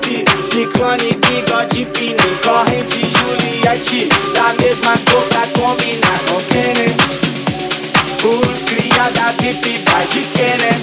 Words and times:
Ciclone, 0.00 1.18
bigode 1.26 1.86
fino, 1.94 2.16
corrente 2.44 3.00
Juliette, 3.00 4.08
da 4.32 4.54
mesma 4.62 4.92
cor 5.10 5.22
pra 5.24 5.46
combinar 5.60 6.18
com 6.28 6.40
Kenner. 6.52 6.94
Os 8.24 8.64
criada 8.64 9.34
VIP 9.40 9.80
vai 9.90 10.06
de 10.06 10.20
Kenner. 10.36 10.78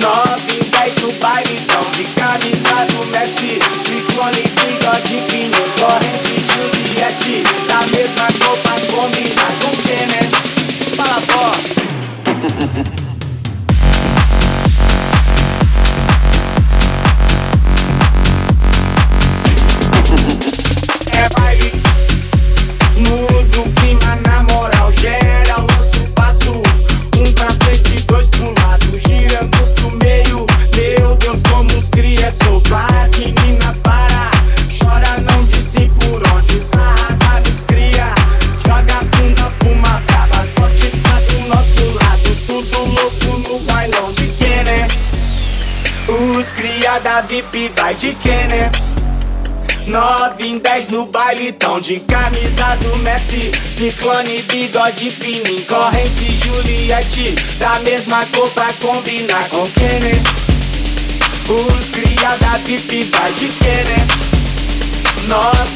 Nove 0.00 0.58
em 0.60 0.70
dez 0.70 0.94
no 0.96 1.12
baile, 1.12 1.58
então 1.58 1.90
de 1.92 2.04
camisa 2.04 2.84
do 2.92 3.06
Messi, 3.06 3.58
Ciclone 3.84 4.45
Os 46.38 46.52
cria 46.52 46.98
da 46.98 47.22
VIP 47.22 47.72
vai 47.80 47.94
de 47.94 48.14
né? 48.50 48.70
9 49.86 50.46
em 50.46 50.58
10 50.58 50.88
no 50.88 51.06
baile, 51.06 51.50
tão 51.52 51.80
de 51.80 51.98
camisa 52.00 52.76
do 52.76 52.94
Messi 52.96 53.50
Ciclone, 53.70 54.42
bigode 54.42 55.10
fininho, 55.10 55.64
corrente 55.64 56.36
Juliette 56.36 57.34
Da 57.58 57.78
mesma 57.78 58.22
cor 58.34 58.50
pra 58.50 58.70
combinar 58.82 59.48
com 59.48 59.62
né? 59.62 60.22
Os 61.48 61.90
cria 61.90 62.36
da 62.36 62.58
VIP 62.58 63.04
vai 63.04 63.32
de 63.32 63.46
né? 63.46 64.06
9 65.28 65.75